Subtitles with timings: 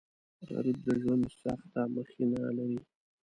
[0.49, 2.79] غریب د ژوند سخته مخینه لري